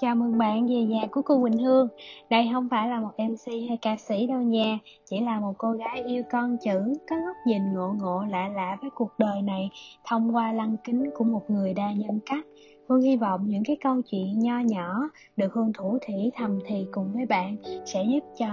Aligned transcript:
Chào 0.00 0.14
mừng 0.14 0.38
bạn 0.38 0.66
về 0.66 0.74
nhà 0.74 1.06
của 1.10 1.22
cô 1.22 1.42
Quỳnh 1.42 1.58
Hương. 1.58 1.88
Đây 2.30 2.48
không 2.52 2.68
phải 2.68 2.88
là 2.88 3.00
một 3.00 3.10
MC 3.18 3.52
hay 3.68 3.78
ca 3.82 3.96
sĩ 3.96 4.26
đâu 4.26 4.40
nha, 4.40 4.78
chỉ 5.04 5.20
là 5.20 5.40
một 5.40 5.52
cô 5.58 5.72
gái 5.72 6.02
yêu 6.06 6.22
con 6.30 6.56
chữ, 6.64 6.94
có 7.10 7.16
góc 7.16 7.36
nhìn 7.46 7.72
ngộ 7.74 7.94
ngộ 8.00 8.24
lạ 8.30 8.48
lạ 8.48 8.76
với 8.80 8.90
cuộc 8.90 9.10
đời 9.18 9.42
này 9.42 9.70
thông 10.04 10.36
qua 10.36 10.52
lăng 10.52 10.76
kính 10.84 11.10
của 11.14 11.24
một 11.24 11.50
người 11.50 11.74
đa 11.74 11.92
nhân 11.92 12.18
cách. 12.26 12.44
Hương 12.88 13.02
hy 13.02 13.16
vọng 13.16 13.40
những 13.46 13.64
cái 13.64 13.76
câu 13.80 14.02
chuyện 14.10 14.38
nho 14.38 14.58
nhỏ 14.58 15.10
được 15.36 15.52
Hương 15.52 15.72
thủ 15.72 15.98
thỉ 16.00 16.30
thầm 16.34 16.58
thì 16.66 16.86
cùng 16.92 17.12
với 17.12 17.26
bạn 17.26 17.56
sẽ 17.84 18.04
giúp 18.08 18.24
cho 18.38 18.48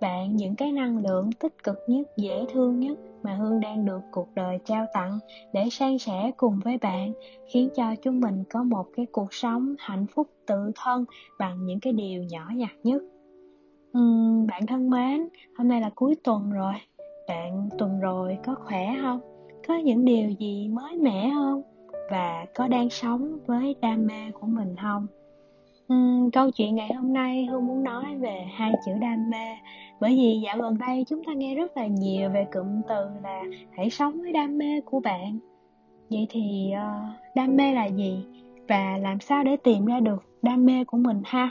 bạn 0.00 0.36
những 0.36 0.54
cái 0.56 0.72
năng 0.72 0.98
lượng 0.98 1.30
tích 1.32 1.62
cực 1.62 1.78
nhất, 1.86 2.16
dễ 2.16 2.44
thương 2.52 2.80
nhất 2.80 2.98
mà 3.22 3.34
Hương 3.34 3.60
đang 3.60 3.84
được 3.84 4.00
cuộc 4.10 4.34
đời 4.34 4.58
trao 4.64 4.86
tặng 4.92 5.18
để 5.52 5.68
san 5.70 5.98
sẻ 5.98 6.30
cùng 6.36 6.60
với 6.64 6.78
bạn, 6.78 7.12
khiến 7.52 7.68
cho 7.76 7.94
chúng 8.02 8.20
mình 8.20 8.44
có 8.50 8.62
một 8.62 8.86
cái 8.96 9.06
cuộc 9.12 9.34
sống 9.34 9.74
hạnh 9.78 10.06
phúc 10.06 10.28
tự 10.46 10.72
thân 10.76 11.04
bằng 11.38 11.66
những 11.66 11.80
cái 11.80 11.92
điều 11.92 12.22
nhỏ 12.22 12.48
nhặt 12.54 12.72
nhất. 12.82 13.02
Uhm, 13.98 14.46
bạn 14.46 14.66
thân 14.66 14.90
mến, 14.90 15.28
hôm 15.58 15.68
nay 15.68 15.80
là 15.80 15.90
cuối 15.94 16.14
tuần 16.24 16.50
rồi. 16.50 16.74
Bạn 17.28 17.68
tuần 17.78 18.00
rồi 18.00 18.38
có 18.44 18.54
khỏe 18.54 18.94
không? 19.02 19.20
Có 19.68 19.76
những 19.76 20.04
điều 20.04 20.30
gì 20.30 20.68
mới 20.68 20.96
mẻ 20.96 21.30
không? 21.34 21.62
Và 22.10 22.46
có 22.54 22.68
đang 22.68 22.90
sống 22.90 23.38
với 23.46 23.74
đam 23.80 24.06
mê 24.06 24.30
của 24.30 24.46
mình 24.46 24.76
không? 24.82 25.06
Câu 26.32 26.50
chuyện 26.50 26.74
ngày 26.74 26.92
hôm 26.94 27.12
nay 27.12 27.46
Hương 27.50 27.66
muốn 27.66 27.84
nói 27.84 28.04
về 28.20 28.44
hai 28.54 28.72
chữ 28.86 28.92
đam 29.00 29.30
mê. 29.30 29.56
Bởi 30.00 30.10
vì 30.10 30.40
dạo 30.44 30.58
gần 30.58 30.78
đây 30.78 31.04
chúng 31.08 31.24
ta 31.24 31.32
nghe 31.32 31.54
rất 31.54 31.76
là 31.76 31.86
nhiều 31.86 32.30
về 32.30 32.46
cụm 32.52 32.82
từ 32.88 33.06
là 33.22 33.42
hãy 33.76 33.90
sống 33.90 34.20
với 34.22 34.32
đam 34.32 34.58
mê 34.58 34.80
của 34.84 35.00
bạn. 35.00 35.38
Vậy 36.10 36.26
thì 36.30 36.72
uh, 36.72 37.36
đam 37.36 37.56
mê 37.56 37.72
là 37.72 37.86
gì? 37.86 38.24
Và 38.68 38.98
làm 39.02 39.20
sao 39.20 39.44
để 39.44 39.56
tìm 39.56 39.84
ra 39.84 40.00
được 40.00 40.24
đam 40.42 40.66
mê 40.66 40.84
của 40.84 40.98
mình 40.98 41.22
ha? 41.24 41.50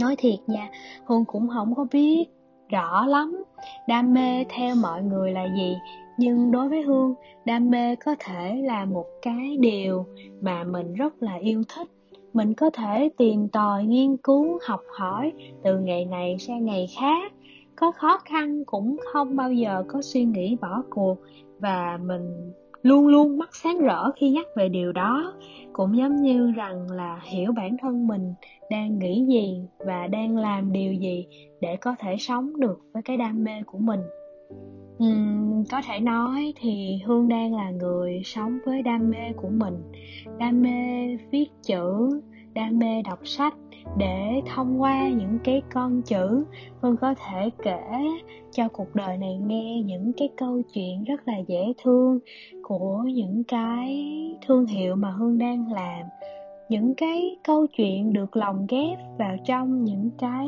Nói 0.00 0.14
thiệt 0.18 0.38
nha 0.46 0.70
hương 1.04 1.24
cũng 1.24 1.48
không 1.48 1.74
có 1.74 1.86
biết 1.92 2.24
rõ 2.68 3.06
lắm 3.06 3.44
đam 3.88 4.14
mê 4.14 4.44
theo 4.48 4.74
mọi 4.82 5.02
người 5.02 5.32
là 5.32 5.46
gì. 5.56 5.76
Nhưng 6.18 6.50
đối 6.50 6.68
với 6.68 6.82
hương 6.82 7.14
đam 7.44 7.70
mê 7.70 7.96
có 7.96 8.14
thể 8.18 8.62
là 8.64 8.84
một 8.84 9.06
cái 9.22 9.56
điều 9.60 10.06
mà 10.40 10.64
mình 10.64 10.94
rất 10.94 11.22
là 11.22 11.34
yêu 11.34 11.62
thích 11.76 11.88
mình 12.36 12.54
có 12.54 12.70
thể 12.70 13.08
tìm 13.16 13.48
tòi 13.48 13.84
nghiên 13.84 14.16
cứu 14.16 14.58
học 14.62 14.80
hỏi 14.98 15.32
từ 15.64 15.78
ngày 15.78 16.04
này 16.04 16.36
sang 16.38 16.64
ngày 16.64 16.86
khác. 16.98 17.32
Có 17.76 17.92
khó 17.92 18.18
khăn 18.24 18.64
cũng 18.64 18.96
không 19.12 19.36
bao 19.36 19.52
giờ 19.52 19.84
có 19.88 20.02
suy 20.02 20.24
nghĩ 20.24 20.56
bỏ 20.60 20.82
cuộc 20.90 21.18
và 21.58 21.98
mình 22.02 22.52
luôn 22.82 23.06
luôn 23.06 23.38
mắt 23.38 23.50
sáng 23.52 23.78
rỡ 23.78 24.10
khi 24.16 24.30
nhắc 24.30 24.46
về 24.56 24.68
điều 24.68 24.92
đó. 24.92 25.34
Cũng 25.72 25.96
giống 25.96 26.22
như 26.22 26.52
rằng 26.56 26.90
là 26.90 27.20
hiểu 27.24 27.52
bản 27.52 27.76
thân 27.82 28.06
mình 28.06 28.34
đang 28.70 28.98
nghĩ 28.98 29.26
gì 29.28 29.60
và 29.78 30.06
đang 30.06 30.36
làm 30.36 30.72
điều 30.72 30.92
gì 30.92 31.26
để 31.60 31.76
có 31.76 31.94
thể 31.98 32.16
sống 32.18 32.60
được 32.60 32.80
với 32.92 33.02
cái 33.02 33.16
đam 33.16 33.44
mê 33.44 33.62
của 33.66 33.78
mình. 33.78 34.00
Uhm, 35.04 35.45
có 35.64 35.82
thể 35.86 36.00
nói 36.00 36.52
thì 36.60 36.98
hương 37.04 37.28
đang 37.28 37.54
là 37.54 37.70
người 37.70 38.22
sống 38.24 38.58
với 38.66 38.82
đam 38.82 39.10
mê 39.10 39.32
của 39.36 39.48
mình. 39.48 39.74
Đam 40.38 40.62
mê 40.62 41.16
viết 41.30 41.46
chữ, 41.62 42.10
đam 42.54 42.78
mê 42.78 43.02
đọc 43.02 43.18
sách 43.24 43.54
để 43.98 44.42
thông 44.54 44.82
qua 44.82 45.08
những 45.08 45.38
cái 45.44 45.62
con 45.72 46.02
chữ. 46.02 46.44
Hương 46.80 46.96
có 46.96 47.14
thể 47.14 47.50
kể 47.62 48.06
cho 48.52 48.68
cuộc 48.68 48.94
đời 48.94 49.16
này 49.16 49.36
nghe 49.46 49.82
những 49.84 50.12
cái 50.16 50.28
câu 50.36 50.62
chuyện 50.74 51.04
rất 51.04 51.28
là 51.28 51.38
dễ 51.48 51.72
thương 51.82 52.18
của 52.62 53.02
những 53.14 53.44
cái 53.44 54.06
thương 54.46 54.66
hiệu 54.66 54.96
mà 54.96 55.10
hương 55.10 55.38
đang 55.38 55.72
làm. 55.72 56.06
Những 56.68 56.94
cái 56.94 57.36
câu 57.44 57.66
chuyện 57.66 58.12
được 58.12 58.36
lồng 58.36 58.66
ghép 58.68 58.98
vào 59.18 59.36
trong 59.44 59.84
những 59.84 60.10
cái 60.18 60.46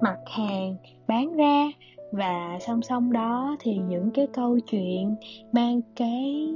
mặt 0.00 0.18
hàng 0.26 0.76
bán 1.08 1.36
ra 1.36 1.70
và 2.14 2.58
song 2.60 2.82
song 2.82 3.12
đó 3.12 3.56
thì 3.60 3.78
những 3.88 4.10
cái 4.10 4.26
câu 4.32 4.58
chuyện 4.58 5.14
mang 5.52 5.80
cái 5.96 6.54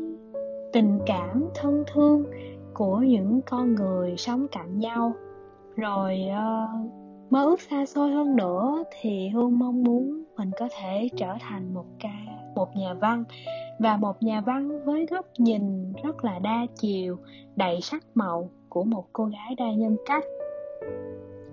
tình 0.73 0.99
cảm 1.07 1.45
thân 1.55 1.85
thương 1.93 2.25
của 2.75 2.99
những 2.99 3.41
con 3.47 3.75
người 3.75 4.15
sống 4.17 4.47
cạnh 4.53 4.79
nhau. 4.79 5.13
Rồi 5.77 6.21
uh, 6.29 6.91
mơ 7.31 7.45
ước 7.45 7.61
xa 7.61 7.87
xôi 7.87 8.11
hơn 8.11 8.37
nữa 8.37 8.85
thì 9.01 9.29
hương 9.29 9.59
mong 9.59 9.85
muốn 9.85 10.25
mình 10.37 10.51
có 10.59 10.69
thể 10.79 11.09
trở 11.17 11.35
thành 11.41 11.75
một 11.75 11.87
ca 12.01 12.19
một 12.55 12.77
nhà 12.77 12.95
văn. 12.95 13.25
Và 13.79 13.97
một 13.97 14.23
nhà 14.23 14.41
văn 14.41 14.85
với 14.85 15.07
góc 15.11 15.27
nhìn 15.39 15.93
rất 15.93 16.25
là 16.25 16.39
đa 16.39 16.67
chiều 16.81 17.17
đầy 17.57 17.81
sắc 17.81 18.05
màu 18.15 18.51
của 18.69 18.85
một 18.85 19.05
cô 19.13 19.25
gái 19.25 19.55
đa 19.57 19.73
nhân 19.73 19.97
cách. 20.07 20.25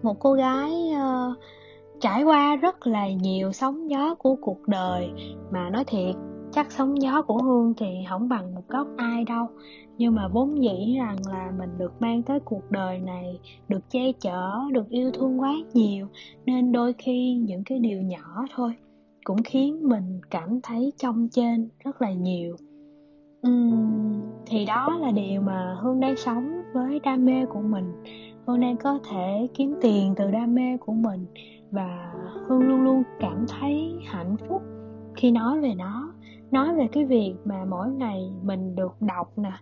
Một 0.01 0.15
cô 0.19 0.33
gái 0.33 0.71
uh, 0.91 1.37
trải 1.99 2.23
qua 2.23 2.55
rất 2.55 2.87
là 2.87 3.09
nhiều 3.09 3.51
sóng 3.51 3.89
gió 3.89 4.15
của 4.15 4.35
cuộc 4.35 4.67
đời 4.67 5.09
mà 5.51 5.69
nói 5.69 5.83
thiệt 5.87 6.15
chắc 6.51 6.71
sóng 6.71 7.01
gió 7.01 7.21
của 7.21 7.37
hương 7.37 7.73
thì 7.77 7.87
không 8.09 8.29
bằng 8.29 8.55
một 8.55 8.67
góc 8.67 8.87
ai 8.97 9.23
đâu. 9.23 9.47
Nhưng 9.97 10.15
mà 10.15 10.27
vốn 10.27 10.63
dĩ 10.63 10.95
rằng 10.97 11.15
là 11.31 11.51
mình 11.57 11.69
được 11.77 11.93
mang 11.99 12.23
tới 12.23 12.39
cuộc 12.39 12.71
đời 12.71 12.99
này 12.99 13.39
được 13.67 13.89
che 13.89 14.11
chở 14.11 14.59
được 14.71 14.89
yêu 14.89 15.11
thương 15.11 15.41
quá 15.41 15.53
nhiều 15.73 16.07
nên 16.45 16.71
đôi 16.71 16.93
khi 16.93 17.33
những 17.33 17.63
cái 17.63 17.79
điều 17.79 18.01
nhỏ 18.01 18.45
thôi 18.55 18.73
cũng 19.23 19.43
khiến 19.43 19.89
mình 19.89 20.21
cảm 20.29 20.59
thấy 20.63 20.93
trong 20.97 21.27
trên 21.31 21.69
rất 21.83 22.01
là 22.01 22.13
nhiều. 22.13 22.55
Uhm, 23.47 24.21
thì 24.45 24.65
đó 24.65 24.97
là 25.01 25.11
điều 25.11 25.41
mà 25.41 25.77
hương 25.81 25.99
đang 25.99 26.15
sống 26.15 26.61
với 26.73 26.99
đam 26.99 27.25
mê 27.25 27.45
của 27.45 27.61
mình. 27.61 27.85
Hương 28.47 28.59
đang 28.59 28.77
có 28.77 28.99
thể 29.09 29.47
kiếm 29.53 29.75
tiền 29.81 30.13
từ 30.17 30.31
đam 30.31 30.55
mê 30.55 30.77
của 30.77 30.93
mình 30.93 31.25
và 31.75 32.13
hương 32.47 32.67
luôn 32.67 32.83
luôn 32.83 33.03
cảm 33.19 33.45
thấy 33.47 33.99
hạnh 34.05 34.35
phúc 34.47 34.61
khi 35.15 35.31
nói 35.31 35.61
về 35.61 35.73
nó. 35.77 36.11
Nói 36.51 36.75
về 36.75 36.87
cái 36.91 37.05
việc 37.05 37.33
mà 37.45 37.65
mỗi 37.65 37.89
ngày 37.89 38.31
mình 38.43 38.75
được 38.75 38.95
đọc 38.99 39.37
nè, 39.37 39.53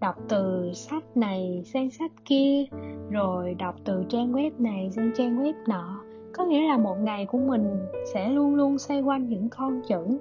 đọc 0.00 0.16
từ 0.28 0.72
sách 0.74 1.16
này 1.16 1.62
sang 1.64 1.90
sách 1.90 2.12
kia, 2.24 2.64
rồi 3.10 3.54
đọc 3.54 3.74
từ 3.84 4.04
trang 4.08 4.32
web 4.32 4.50
này 4.58 4.90
sang 4.90 5.10
trang 5.16 5.42
web 5.42 5.54
nọ. 5.68 6.00
Có 6.32 6.44
nghĩa 6.44 6.68
là 6.68 6.78
một 6.78 6.96
ngày 7.00 7.26
của 7.26 7.38
mình 7.38 7.86
sẽ 8.14 8.28
luôn 8.28 8.54
luôn 8.54 8.78
xoay 8.78 9.02
quanh 9.02 9.28
những 9.28 9.48
con 9.48 9.82
chữ. 9.88 10.18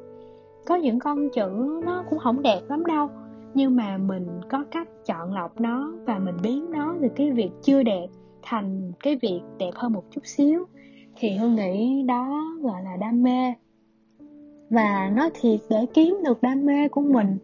Có 0.66 0.76
những 0.76 1.00
con 1.00 1.30
chữ 1.30 1.82
nó 1.86 2.04
cũng 2.10 2.20
không 2.20 2.42
đẹp 2.42 2.62
lắm 2.70 2.86
đâu, 2.86 3.10
nhưng 3.54 3.76
mà 3.76 3.98
mình 3.98 4.28
có 4.50 4.64
cách 4.72 4.88
chọn 5.06 5.34
lọc 5.34 5.62
nó 5.62 5.94
và 6.06 6.20
mình 6.20 6.36
biến 6.44 6.72
nó 6.72 6.96
từ 7.02 7.08
cái 7.16 7.32
việc 7.32 7.50
chưa 7.62 7.84
đẹp 7.84 8.08
thành 8.42 8.92
cái 9.00 9.20
việc 9.22 9.42
đẹp 9.58 9.72
hơn 9.76 9.94
một 9.94 10.04
chút 10.12 10.22
xíu 10.24 10.66
thì 11.16 11.30
hương 11.30 11.56
nghĩ 11.56 12.04
đó 12.04 12.44
gọi 12.62 12.84
là 12.84 12.98
đam 12.98 13.24
mê. 13.24 13.54
Và 14.70 15.12
nói 15.16 15.30
thiệt 15.42 15.60
để 15.70 15.86
kiếm 15.94 16.18
được 16.26 16.42
đam 16.42 16.66
mê 16.66 16.88
của 16.88 17.02
mình 17.02 17.38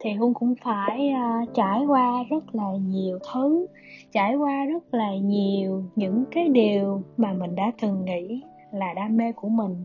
thì 0.00 0.12
hương 0.12 0.34
cũng 0.34 0.54
phải 0.64 1.12
uh, 1.12 1.54
trải 1.54 1.84
qua 1.86 2.24
rất 2.30 2.54
là 2.54 2.68
nhiều 2.88 3.18
thứ 3.32 3.66
trải 4.12 4.36
qua 4.36 4.64
rất 4.64 4.94
là 4.94 5.16
nhiều 5.16 5.82
những 5.96 6.24
cái 6.30 6.48
điều 6.48 7.02
mà 7.16 7.32
mình 7.32 7.54
đã 7.54 7.72
từng 7.82 8.04
nghĩ 8.04 8.42
là 8.72 8.94
đam 8.94 9.16
mê 9.16 9.32
của 9.32 9.48
mình. 9.48 9.84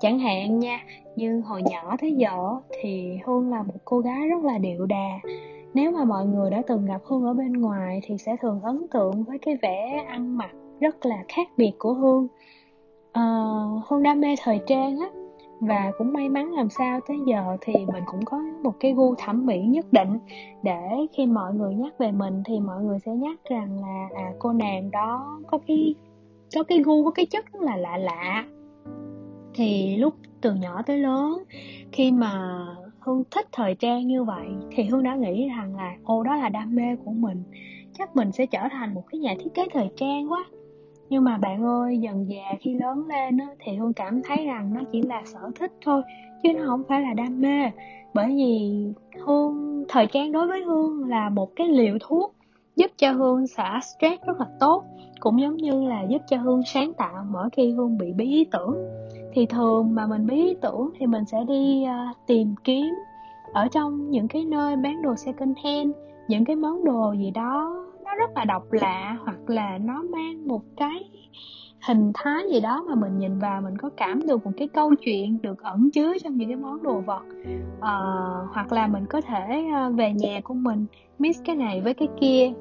Chẳng 0.00 0.18
hạn 0.18 0.58
nha 0.58 0.80
như 1.16 1.40
hồi 1.40 1.62
nhỏ 1.70 1.96
tới 2.00 2.12
giờ 2.12 2.56
thì 2.80 3.18
hương 3.26 3.50
là 3.50 3.62
một 3.62 3.74
cô 3.84 3.98
gái 3.98 4.28
rất 4.28 4.44
là 4.44 4.58
điệu 4.58 4.86
đà. 4.86 5.18
Nếu 5.74 5.90
mà 5.90 6.04
mọi 6.04 6.26
người 6.26 6.50
đã 6.50 6.62
từng 6.66 6.86
gặp 6.86 7.00
hương 7.04 7.24
ở 7.24 7.34
bên 7.34 7.52
ngoài 7.52 8.00
thì 8.02 8.18
sẽ 8.18 8.36
thường 8.40 8.60
ấn 8.62 8.86
tượng 8.90 9.24
với 9.24 9.38
cái 9.38 9.56
vẻ 9.62 10.04
ăn 10.08 10.36
mặc 10.36 10.50
rất 10.80 11.06
là 11.06 11.24
khác 11.28 11.48
biệt 11.56 11.72
của 11.78 11.94
hương. 11.94 12.28
Ờ, 13.16 13.22
uh, 13.76 13.84
hương 13.88 14.02
đam 14.02 14.20
mê 14.20 14.34
thời 14.42 14.60
trang 14.66 14.98
á 14.98 15.06
và 15.60 15.92
cũng 15.98 16.12
may 16.12 16.28
mắn 16.28 16.52
làm 16.52 16.70
sao 16.70 17.00
tới 17.08 17.16
giờ 17.26 17.56
thì 17.60 17.72
mình 17.92 18.04
cũng 18.06 18.24
có 18.24 18.38
một 18.62 18.72
cái 18.80 18.92
gu 18.92 19.14
thẩm 19.14 19.46
mỹ 19.46 19.60
nhất 19.60 19.86
định. 19.92 20.18
Để 20.62 21.06
khi 21.12 21.26
mọi 21.26 21.54
người 21.54 21.74
nhắc 21.74 21.98
về 21.98 22.12
mình 22.12 22.42
thì 22.46 22.60
mọi 22.60 22.82
người 22.82 22.98
sẽ 22.98 23.12
nhắc 23.12 23.38
rằng 23.50 23.80
là 23.80 24.08
à 24.14 24.32
cô 24.38 24.52
nàng 24.52 24.90
đó 24.90 25.38
có 25.46 25.58
cái 25.66 25.94
có 26.54 26.62
cái 26.62 26.78
gu 26.78 27.04
có 27.04 27.10
cái 27.10 27.26
chất 27.26 27.52
rất 27.52 27.62
là 27.62 27.76
lạ 27.76 27.96
lạ. 27.98 28.44
Thì 29.54 29.96
lúc 29.96 30.14
từ 30.40 30.54
nhỏ 30.54 30.82
tới 30.82 30.98
lớn 30.98 31.42
khi 31.92 32.12
mà 32.12 32.58
hương 33.00 33.22
thích 33.30 33.46
thời 33.52 33.74
trang 33.74 34.06
như 34.06 34.24
vậy 34.24 34.46
thì 34.70 34.82
hương 34.84 35.02
đã 35.02 35.14
nghĩ 35.14 35.48
rằng 35.48 35.76
là 35.76 35.96
ô 36.04 36.22
đó 36.22 36.36
là 36.36 36.48
đam 36.48 36.74
mê 36.74 36.96
của 37.04 37.12
mình. 37.12 37.42
Chắc 37.98 38.16
mình 38.16 38.32
sẽ 38.32 38.46
trở 38.46 38.60
thành 38.70 38.94
một 38.94 39.02
cái 39.10 39.18
nhà 39.18 39.34
thiết 39.38 39.54
kế 39.54 39.66
thời 39.72 39.88
trang 39.96 40.32
quá 40.32 40.44
nhưng 41.10 41.24
mà 41.24 41.38
bạn 41.38 41.64
ơi 41.64 41.98
dần 41.98 42.26
già 42.28 42.44
khi 42.60 42.74
lớn 42.74 43.06
lên 43.08 43.38
á, 43.38 43.46
thì 43.58 43.76
hương 43.76 43.92
cảm 43.92 44.22
thấy 44.22 44.46
rằng 44.46 44.74
nó 44.74 44.80
chỉ 44.92 45.02
là 45.02 45.22
sở 45.24 45.40
thích 45.60 45.72
thôi 45.84 46.02
chứ 46.42 46.52
nó 46.52 46.62
không 46.66 46.82
phải 46.88 47.00
là 47.00 47.14
đam 47.14 47.40
mê. 47.40 47.70
Bởi 48.14 48.28
vì 48.36 48.84
hương 49.26 49.84
thời 49.88 50.06
trang 50.06 50.32
đối 50.32 50.46
với 50.46 50.62
hương 50.62 51.08
là 51.08 51.28
một 51.28 51.56
cái 51.56 51.68
liều 51.68 51.98
thuốc 52.00 52.34
giúp 52.76 52.90
cho 52.96 53.12
hương 53.12 53.46
xả 53.46 53.80
stress 53.82 54.22
rất 54.26 54.40
là 54.40 54.46
tốt 54.60 54.84
cũng 55.20 55.40
giống 55.40 55.56
như 55.56 55.88
là 55.88 56.02
giúp 56.08 56.22
cho 56.28 56.36
hương 56.36 56.62
sáng 56.62 56.92
tạo 56.92 57.26
mỗi 57.30 57.48
khi 57.52 57.70
hương 57.70 57.98
bị 57.98 58.12
bí 58.12 58.24
ý 58.24 58.44
tưởng. 58.44 58.76
Thì 59.32 59.46
thường 59.46 59.94
mà 59.94 60.06
mình 60.06 60.26
bí 60.26 60.36
ý 60.36 60.54
tưởng 60.60 60.90
thì 60.98 61.06
mình 61.06 61.24
sẽ 61.24 61.38
đi 61.48 61.84
uh, 61.84 62.16
tìm 62.26 62.54
kiếm 62.64 62.94
ở 63.52 63.68
trong 63.68 64.10
những 64.10 64.28
cái 64.28 64.44
nơi 64.44 64.76
bán 64.76 65.02
đồ 65.02 65.16
second 65.16 65.58
hand 65.64 65.90
những 66.28 66.44
cái 66.44 66.56
món 66.56 66.84
đồ 66.84 67.12
gì 67.12 67.30
đó 67.30 67.85
rất 68.18 68.30
là 68.36 68.44
độc 68.44 68.72
lạ 68.72 69.16
hoặc 69.24 69.50
là 69.50 69.78
nó 69.78 70.02
mang 70.02 70.48
một 70.48 70.62
cái 70.76 71.10
hình 71.86 72.12
thái 72.14 72.44
gì 72.52 72.60
đó 72.60 72.84
mà 72.88 72.94
mình 72.94 73.18
nhìn 73.18 73.38
vào 73.38 73.60
mình 73.60 73.78
có 73.78 73.90
cảm 73.96 74.26
được 74.26 74.46
một 74.46 74.52
cái 74.56 74.68
câu 74.68 74.94
chuyện 74.94 75.42
được 75.42 75.62
ẩn 75.62 75.90
chứa 75.90 76.12
trong 76.24 76.36
những 76.36 76.48
cái 76.48 76.56
món 76.56 76.82
đồ 76.82 77.00
vật. 77.00 77.22
À, 77.80 77.98
hoặc 78.52 78.72
là 78.72 78.86
mình 78.86 79.06
có 79.06 79.20
thể 79.20 79.64
ờ, 79.74 79.90
về 79.90 80.12
nhà 80.12 80.40
của 80.44 80.54
mình 80.54 80.86
mix 81.18 81.40
cái 81.44 81.56
này 81.56 81.80
với 81.80 81.94
cái 81.94 82.08
kia 82.20 82.52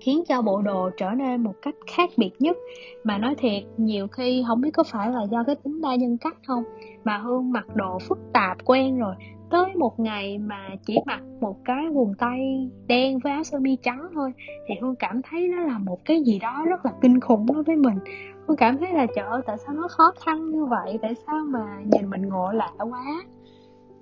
khiến 0.00 0.22
cho 0.28 0.42
bộ 0.42 0.62
đồ 0.62 0.90
trở 0.96 1.10
nên 1.10 1.42
một 1.42 1.54
cách 1.62 1.74
khác 1.86 2.10
biệt 2.16 2.30
nhất. 2.38 2.56
Mà 3.04 3.18
nói 3.18 3.34
thiệt 3.34 3.62
nhiều 3.76 4.08
khi 4.08 4.44
không 4.48 4.60
biết 4.60 4.70
có 4.70 4.82
phải 4.82 5.10
là 5.10 5.22
do 5.30 5.44
cái 5.44 5.54
tính 5.54 5.80
đa 5.80 5.94
nhân 5.94 6.18
cách 6.18 6.36
không 6.46 6.64
mà 7.04 7.18
hương 7.18 7.52
mặc 7.52 7.66
đồ 7.74 7.98
phức 7.98 8.18
tạp 8.32 8.64
quen 8.64 8.98
rồi 8.98 9.14
tới 9.50 9.74
một 9.74 10.00
ngày 10.00 10.38
mà 10.38 10.68
chỉ 10.86 10.98
mặc 11.06 11.20
một 11.40 11.56
cái 11.64 11.88
quần 11.92 12.14
tây 12.18 12.70
đen 12.86 13.18
với 13.18 13.32
áo 13.32 13.44
sơ 13.44 13.58
mi 13.58 13.76
trắng 13.82 14.08
thôi 14.14 14.32
thì 14.68 14.74
hương 14.80 14.96
cảm 14.96 15.20
thấy 15.22 15.48
nó 15.48 15.62
là 15.62 15.78
một 15.78 15.98
cái 16.04 16.22
gì 16.22 16.38
đó 16.38 16.64
rất 16.68 16.86
là 16.86 16.92
kinh 17.00 17.20
khủng 17.20 17.46
đối 17.46 17.62
với 17.62 17.76
mình. 17.76 17.98
Hương 18.46 18.56
cảm 18.56 18.78
thấy 18.78 18.92
là 18.92 19.06
trời 19.16 19.24
ơi 19.24 19.42
tại 19.46 19.56
sao 19.58 19.74
nó 19.74 19.88
khó 19.88 20.12
khăn 20.24 20.50
như 20.50 20.64
vậy? 20.64 20.98
Tại 21.02 21.14
sao 21.26 21.44
mà 21.48 21.80
nhìn 21.92 22.10
mình 22.10 22.28
ngộ 22.28 22.52
lạ 22.52 22.70
quá? 22.78 23.04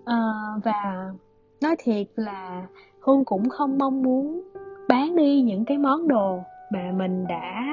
À, 0.05 0.19
và 0.65 1.12
nói 1.62 1.77
thiệt 1.79 2.06
là 2.17 2.67
hương 3.00 3.25
cũng 3.25 3.49
không 3.49 3.79
mong 3.79 4.03
muốn 4.03 4.43
bán 4.89 5.17
đi 5.17 5.43
những 5.43 5.65
cái 5.65 5.79
món 5.79 6.09
đồ 6.09 6.41
mà 6.73 6.93
mình 6.97 7.27
đã 7.29 7.65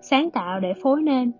sáng 0.00 0.30
tạo 0.30 0.60
để 0.60 0.74
phối 0.82 1.02
nên. 1.02 1.32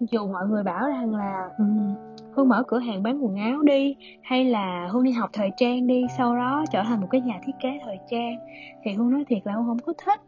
Dù 0.00 0.26
mọi 0.26 0.46
người 0.46 0.62
bảo 0.62 0.88
rằng 0.88 1.14
là 1.14 1.48
um, 1.58 1.94
hương 2.36 2.48
mở 2.48 2.62
cửa 2.68 2.78
hàng 2.78 3.02
bán 3.02 3.24
quần 3.24 3.36
áo 3.36 3.62
đi, 3.62 3.96
hay 4.22 4.44
là 4.44 4.88
hương 4.92 5.04
đi 5.04 5.12
học 5.12 5.30
thời 5.32 5.50
trang 5.56 5.86
đi, 5.86 6.06
sau 6.18 6.36
đó 6.36 6.64
trở 6.72 6.82
thành 6.82 7.00
một 7.00 7.06
cái 7.10 7.20
nhà 7.20 7.40
thiết 7.46 7.52
kế 7.60 7.78
thời 7.84 7.98
trang. 8.10 8.36
Thì 8.84 8.92
hương 8.92 9.10
nói 9.10 9.24
thiệt 9.28 9.38
là 9.44 9.52
hương 9.52 9.66
không 9.66 9.78
có 9.78 9.92
thích, 10.04 10.20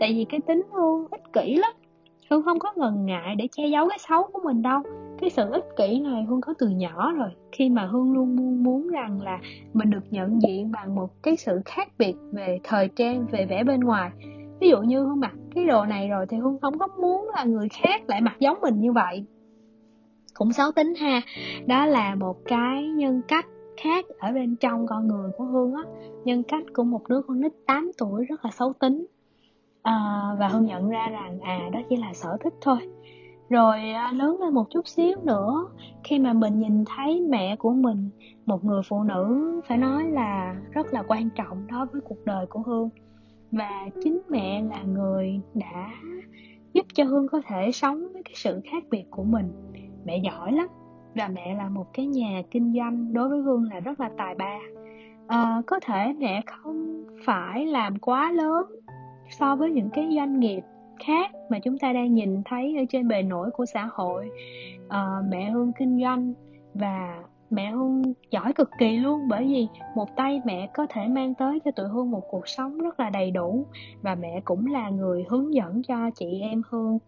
tại 0.00 0.12
vì 0.14 0.24
cái 0.24 0.40
tính 0.40 0.62
hương 0.72 1.06
ích 1.10 1.32
kỷ 1.32 1.54
lắm. 1.54 1.72
Hương 2.30 2.42
không 2.42 2.58
có 2.58 2.72
ngần 2.76 3.06
ngại 3.06 3.34
để 3.36 3.48
che 3.56 3.66
giấu 3.66 3.88
cái 3.88 3.98
xấu 4.08 4.22
của 4.32 4.40
mình 4.44 4.62
đâu. 4.62 4.80
Cái 5.20 5.30
sự 5.30 5.50
ích 5.50 5.64
kỷ 5.76 6.00
này 6.00 6.24
hương 6.28 6.40
có 6.40 6.54
từ 6.58 6.68
nhỏ 6.68 7.12
rồi. 7.12 7.28
Khi 7.52 7.68
mà 7.68 7.86
hương 7.86 8.12
luôn 8.12 8.36
muốn 8.36 8.62
muốn 8.62 8.88
rằng 8.88 9.20
là 9.20 9.38
mình 9.72 9.90
được 9.90 10.04
nhận 10.10 10.42
diện 10.42 10.72
bằng 10.72 10.94
một 10.94 11.22
cái 11.22 11.36
sự 11.36 11.60
khác 11.64 11.88
biệt 11.98 12.14
về 12.32 12.58
thời 12.64 12.88
trang, 12.96 13.26
về 13.30 13.46
vẻ 13.46 13.64
bên 13.64 13.80
ngoài. 13.80 14.10
Ví 14.60 14.68
dụ 14.68 14.82
như 14.82 15.00
hương 15.00 15.20
mặc 15.20 15.32
cái 15.54 15.66
đồ 15.66 15.84
này 15.84 16.08
rồi 16.08 16.26
thì 16.28 16.36
hương 16.36 16.58
không 16.60 16.78
có 16.78 16.86
muốn 17.00 17.30
là 17.34 17.44
người 17.44 17.68
khác 17.68 18.02
lại 18.06 18.20
mặc 18.20 18.36
giống 18.38 18.60
mình 18.60 18.80
như 18.80 18.92
vậy 18.92 19.24
cũng 20.34 20.52
xấu 20.52 20.72
tính 20.72 20.94
ha. 20.94 21.20
Đó 21.66 21.86
là 21.86 22.14
một 22.14 22.36
cái 22.44 22.88
nhân 22.88 23.22
cách 23.28 23.46
khác 23.76 24.04
ở 24.18 24.32
bên 24.32 24.56
trong 24.56 24.86
con 24.86 25.08
người 25.08 25.30
của 25.38 25.44
hương 25.44 25.74
á. 25.74 25.82
Nhân 26.24 26.42
cách 26.42 26.64
của 26.74 26.84
một 26.84 27.08
đứa 27.08 27.22
con 27.22 27.40
nít 27.40 27.52
8 27.66 27.90
tuổi 27.98 28.24
rất 28.24 28.44
là 28.44 28.50
xấu 28.50 28.72
tính. 28.72 29.06
À, 29.82 30.22
và 30.38 30.48
hương 30.48 30.66
nhận 30.66 30.88
ra 30.88 31.08
rằng 31.12 31.38
à 31.40 31.68
đó 31.72 31.80
chỉ 31.90 31.96
là 31.96 32.12
sở 32.12 32.36
thích 32.44 32.54
thôi. 32.60 32.78
Rồi 33.48 33.90
à, 33.90 34.12
lớn 34.12 34.40
lên 34.40 34.54
một 34.54 34.64
chút 34.70 34.88
xíu 34.88 35.16
nữa 35.22 35.66
khi 36.04 36.18
mà 36.18 36.32
mình 36.32 36.58
nhìn 36.58 36.84
thấy 36.84 37.20
mẹ 37.20 37.56
của 37.56 37.72
mình 37.72 38.10
một 38.46 38.64
người 38.64 38.82
phụ 38.88 39.02
nữ 39.02 39.60
phải 39.68 39.78
nói 39.78 40.04
là 40.04 40.56
rất 40.70 40.86
là 40.92 41.02
quan 41.08 41.30
trọng 41.30 41.66
đối 41.66 41.86
với 41.86 42.00
cuộc 42.00 42.24
đời 42.24 42.46
của 42.46 42.60
hương. 42.66 42.88
Và 43.52 43.88
chính 44.04 44.22
mẹ 44.28 44.62
là 44.62 44.82
người 44.82 45.40
đã 45.54 45.90
giúp 46.72 46.86
cho 46.94 47.04
hương 47.04 47.28
có 47.28 47.40
thể 47.46 47.72
sống 47.72 48.12
với 48.12 48.22
cái 48.22 48.34
sự 48.36 48.60
khác 48.64 48.84
biệt 48.90 49.04
của 49.10 49.24
mình 49.24 49.52
mẹ 50.04 50.18
giỏi 50.18 50.52
lắm. 50.52 50.68
Và 51.14 51.28
mẹ 51.28 51.54
là 51.54 51.68
một 51.68 51.86
cái 51.92 52.06
nhà 52.06 52.42
kinh 52.50 52.74
doanh 52.76 53.12
đối 53.12 53.28
với 53.28 53.40
hương 53.40 53.64
là 53.70 53.80
rất 53.80 54.00
là 54.00 54.10
tài 54.18 54.34
ba. 54.34 54.58
À, 55.26 55.62
có 55.66 55.80
thể 55.82 56.14
mẹ 56.18 56.42
không 56.46 57.04
phải 57.24 57.66
làm 57.66 57.98
quá 57.98 58.32
lớn 58.32 58.66
so 59.30 59.56
với 59.56 59.70
những 59.70 59.90
cái 59.90 60.08
doanh 60.16 60.40
nghiệp 60.40 60.60
khác 61.06 61.30
mà 61.50 61.58
chúng 61.58 61.78
ta 61.78 61.92
đang 61.92 62.14
nhìn 62.14 62.42
thấy 62.44 62.76
ở 62.78 62.84
trên 62.88 63.08
bề 63.08 63.22
nổi 63.22 63.50
của 63.50 63.66
xã 63.66 63.88
hội. 63.92 64.30
À, 64.88 65.06
mẹ 65.30 65.50
hương 65.50 65.72
kinh 65.78 66.00
doanh 66.02 66.32
và 66.74 67.22
mẹ 67.52 67.70
hương 67.70 68.02
giỏi 68.30 68.52
cực 68.52 68.70
kỳ 68.78 68.96
luôn 68.96 69.28
bởi 69.28 69.44
vì 69.44 69.68
một 69.94 70.16
tay 70.16 70.40
mẹ 70.44 70.70
có 70.74 70.86
thể 70.90 71.08
mang 71.08 71.34
tới 71.34 71.60
cho 71.64 71.70
tụi 71.70 71.88
hương 71.88 72.10
một 72.10 72.22
cuộc 72.30 72.48
sống 72.48 72.78
rất 72.78 73.00
là 73.00 73.10
đầy 73.10 73.30
đủ 73.30 73.66
và 74.02 74.14
mẹ 74.14 74.40
cũng 74.44 74.66
là 74.66 74.90
người 74.90 75.24
hướng 75.28 75.54
dẫn 75.54 75.82
cho 75.82 76.10
chị 76.14 76.40
em 76.40 76.62
hương 76.70 76.98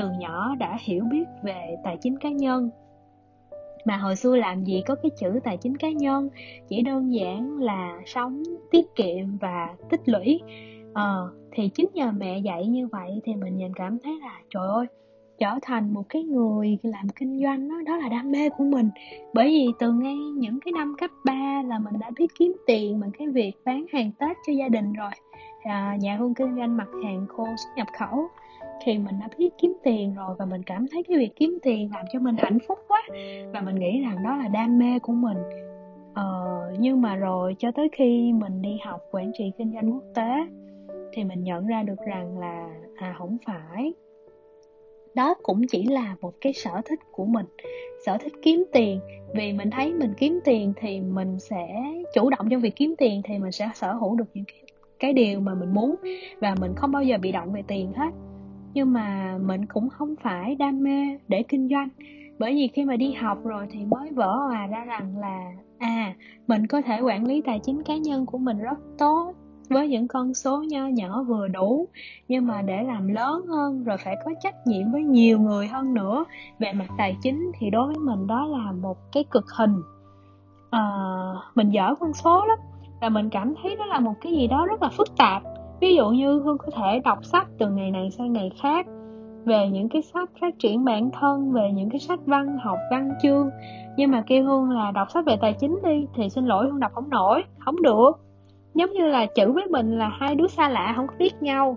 từ 0.00 0.10
nhỏ 0.18 0.54
đã 0.58 0.76
hiểu 0.80 1.04
biết 1.10 1.24
về 1.42 1.76
tài 1.84 1.96
chính 1.96 2.18
cá 2.18 2.28
nhân. 2.28 2.70
Mà 3.84 3.96
hồi 3.96 4.16
xưa 4.16 4.36
làm 4.36 4.64
gì 4.64 4.82
có 4.86 4.94
cái 4.94 5.10
chữ 5.20 5.40
tài 5.44 5.56
chính 5.56 5.76
cá 5.76 5.90
nhân 5.90 6.28
chỉ 6.68 6.82
đơn 6.82 7.14
giản 7.14 7.58
là 7.58 8.00
sống 8.06 8.42
tiết 8.70 8.94
kiệm 8.94 9.36
và 9.40 9.68
tích 9.90 10.08
lũy. 10.08 10.40
Ờ 10.94 11.30
thì 11.52 11.68
chính 11.68 11.88
nhờ 11.94 12.12
mẹ 12.18 12.38
dạy 12.38 12.66
như 12.66 12.86
vậy 12.86 13.20
thì 13.24 13.34
mình 13.34 13.56
nhìn 13.56 13.74
cảm 13.74 13.98
thấy 13.98 14.18
là 14.20 14.40
trời 14.50 14.68
ơi 14.68 14.86
trở 15.38 15.58
thành 15.62 15.94
một 15.94 16.02
cái 16.08 16.22
người 16.22 16.78
làm 16.82 17.08
kinh 17.08 17.42
doanh 17.42 17.68
đó, 17.68 17.74
đó 17.86 17.96
là 17.96 18.08
đam 18.08 18.30
mê 18.30 18.48
của 18.48 18.64
mình. 18.64 18.90
Bởi 19.34 19.46
vì 19.46 19.66
từ 19.78 19.92
ngay 19.92 20.16
những 20.16 20.60
cái 20.60 20.72
năm 20.72 20.94
cấp 21.00 21.10
3 21.24 21.62
là 21.66 21.78
mình 21.78 22.00
đã 22.00 22.10
biết 22.18 22.26
kiếm 22.38 22.52
tiền 22.66 23.00
bằng 23.00 23.10
cái 23.18 23.28
việc 23.28 23.52
bán 23.64 23.84
hàng 23.92 24.10
tết 24.18 24.36
cho 24.46 24.52
gia 24.52 24.68
đình 24.68 24.92
rồi. 24.92 25.10
À, 25.62 25.96
nhà 26.00 26.16
hương 26.16 26.34
kinh 26.34 26.56
doanh 26.56 26.76
mặt 26.76 26.88
hàng 27.04 27.26
khô 27.28 27.44
xuất 27.44 27.70
nhập 27.76 27.86
khẩu 27.98 28.28
thì 28.80 28.98
mình 28.98 29.14
đã 29.20 29.28
biết 29.38 29.50
kiếm 29.58 29.72
tiền 29.82 30.14
rồi 30.14 30.34
và 30.38 30.44
mình 30.44 30.62
cảm 30.62 30.86
thấy 30.92 31.02
cái 31.08 31.18
việc 31.18 31.36
kiếm 31.36 31.58
tiền 31.62 31.90
làm 31.94 32.06
cho 32.12 32.20
mình 32.20 32.34
hạnh 32.38 32.58
phúc 32.68 32.78
quá 32.88 33.02
và 33.52 33.60
mình 33.60 33.74
nghĩ 33.74 34.02
rằng 34.02 34.22
đó 34.24 34.36
là 34.36 34.48
đam 34.48 34.78
mê 34.78 34.98
của 34.98 35.12
mình. 35.12 35.36
Ờ, 36.14 36.60
nhưng 36.78 37.02
mà 37.02 37.16
rồi 37.16 37.56
cho 37.58 37.70
tới 37.72 37.88
khi 37.92 38.32
mình 38.32 38.62
đi 38.62 38.78
học 38.84 39.00
quản 39.10 39.32
trị 39.38 39.52
kinh 39.58 39.72
doanh 39.74 39.92
quốc 39.92 40.04
tế 40.14 40.46
thì 41.12 41.24
mình 41.24 41.44
nhận 41.44 41.66
ra 41.66 41.82
được 41.82 41.98
rằng 42.06 42.38
là 42.38 42.68
à 42.96 43.14
không 43.18 43.36
phải. 43.46 43.94
Đó 45.14 45.34
cũng 45.42 45.62
chỉ 45.70 45.86
là 45.86 46.16
một 46.20 46.32
cái 46.40 46.52
sở 46.52 46.80
thích 46.84 47.00
của 47.12 47.24
mình 47.24 47.46
sở 48.06 48.18
thích 48.18 48.32
kiếm 48.42 48.64
tiền. 48.72 49.00
Vì 49.34 49.52
mình 49.52 49.70
thấy 49.70 49.92
mình 49.92 50.14
kiếm 50.18 50.40
tiền 50.44 50.72
thì 50.76 51.00
mình 51.00 51.38
sẽ 51.38 51.68
chủ 52.14 52.30
động 52.30 52.48
trong 52.50 52.60
việc 52.60 52.76
kiếm 52.76 52.94
tiền 52.98 53.22
thì 53.24 53.38
mình 53.38 53.52
sẽ 53.52 53.70
sở 53.74 53.92
hữu 53.92 54.16
được 54.16 54.28
những 54.34 54.44
cái 54.44 54.62
cái 55.00 55.12
điều 55.12 55.40
mà 55.40 55.54
mình 55.54 55.74
muốn 55.74 55.94
và 56.40 56.54
mình 56.60 56.74
không 56.76 56.92
bao 56.92 57.02
giờ 57.02 57.18
bị 57.18 57.32
động 57.32 57.52
về 57.52 57.62
tiền 57.66 57.92
hết 57.92 58.10
nhưng 58.74 58.92
mà 58.92 59.38
mình 59.42 59.66
cũng 59.66 59.90
không 59.90 60.14
phải 60.22 60.54
đam 60.54 60.82
mê 60.82 61.18
để 61.28 61.42
kinh 61.42 61.68
doanh. 61.68 61.88
Bởi 62.38 62.54
vì 62.54 62.68
khi 62.68 62.84
mà 62.84 62.96
đi 62.96 63.12
học 63.12 63.38
rồi 63.44 63.66
thì 63.70 63.84
mới 63.84 64.10
vỡ 64.12 64.36
hòa 64.36 64.66
ra 64.66 64.84
rằng 64.84 65.18
là 65.18 65.52
à 65.78 66.14
mình 66.46 66.66
có 66.66 66.82
thể 66.82 67.00
quản 67.00 67.26
lý 67.26 67.42
tài 67.46 67.58
chính 67.58 67.82
cá 67.82 67.96
nhân 67.96 68.26
của 68.26 68.38
mình 68.38 68.58
rất 68.58 68.78
tốt 68.98 69.34
với 69.68 69.88
những 69.88 70.08
con 70.08 70.34
số 70.34 70.62
nho 70.62 70.86
nhỏ 70.86 71.22
vừa 71.22 71.48
đủ. 71.48 71.88
Nhưng 72.28 72.46
mà 72.46 72.62
để 72.62 72.82
làm 72.82 73.08
lớn 73.08 73.46
hơn 73.46 73.84
rồi 73.84 73.96
phải 74.04 74.16
có 74.24 74.30
trách 74.40 74.66
nhiệm 74.66 74.92
với 74.92 75.04
nhiều 75.04 75.40
người 75.40 75.68
hơn 75.68 75.94
nữa 75.94 76.24
về 76.58 76.72
mặt 76.72 76.88
tài 76.98 77.16
chính 77.22 77.52
thì 77.58 77.70
đối 77.70 77.86
với 77.86 77.98
mình 77.98 78.26
đó 78.26 78.46
là 78.46 78.72
một 78.72 79.12
cái 79.12 79.24
cực 79.30 79.46
hình. 79.58 79.82
À, 80.70 80.80
mình 81.54 81.70
dở 81.70 81.94
con 82.00 82.12
số 82.12 82.46
lắm 82.46 82.58
và 83.00 83.08
mình 83.08 83.30
cảm 83.30 83.54
thấy 83.62 83.76
đó 83.76 83.86
là 83.86 84.00
một 84.00 84.14
cái 84.20 84.32
gì 84.32 84.46
đó 84.46 84.66
rất 84.66 84.82
là 84.82 84.88
phức 84.96 85.16
tạp 85.16 85.42
ví 85.80 85.94
dụ 85.94 86.10
như 86.10 86.40
hương 86.40 86.58
có 86.58 86.70
thể 86.76 87.00
đọc 87.04 87.24
sách 87.24 87.48
từ 87.58 87.70
ngày 87.70 87.90
này 87.90 88.10
sang 88.10 88.32
ngày 88.32 88.50
khác 88.62 88.86
về 89.44 89.68
những 89.68 89.88
cái 89.88 90.02
sách 90.02 90.30
phát 90.40 90.58
triển 90.58 90.84
bản 90.84 91.10
thân 91.10 91.52
về 91.52 91.72
những 91.72 91.90
cái 91.90 91.98
sách 91.98 92.20
văn 92.26 92.58
học 92.62 92.78
văn 92.90 93.10
chương. 93.22 93.50
Nhưng 93.96 94.10
mà 94.10 94.22
kêu 94.26 94.44
hương 94.44 94.70
là 94.70 94.90
đọc 94.90 95.10
sách 95.10 95.24
về 95.26 95.36
tài 95.40 95.52
chính 95.52 95.78
đi 95.84 96.06
thì 96.14 96.30
xin 96.30 96.46
lỗi 96.46 96.66
hương 96.66 96.80
đọc 96.80 96.92
không 96.94 97.10
nổi 97.10 97.44
không 97.58 97.82
được. 97.82 98.12
Giống 98.74 98.90
như 98.90 99.06
là 99.06 99.26
chữ 99.26 99.52
với 99.52 99.66
mình 99.66 99.98
là 99.98 100.08
hai 100.08 100.34
đứa 100.34 100.46
xa 100.46 100.68
lạ 100.68 100.92
không 100.96 101.06
có 101.06 101.14
biết 101.18 101.42
nhau. 101.42 101.76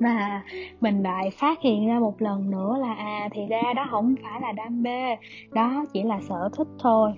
Và 0.00 0.42
mình 0.80 1.02
lại 1.02 1.30
phát 1.30 1.60
hiện 1.60 1.86
ra 1.86 1.98
một 2.00 2.22
lần 2.22 2.50
nữa 2.50 2.76
là 2.80 2.94
à 2.94 3.28
thì 3.32 3.46
ra 3.46 3.72
đó 3.76 3.86
không 3.90 4.14
phải 4.22 4.40
là 4.40 4.52
đam 4.52 4.82
mê 4.82 5.16
đó 5.52 5.84
chỉ 5.92 6.02
là 6.02 6.20
sở 6.20 6.48
thích 6.56 6.68
thôi. 6.78 7.12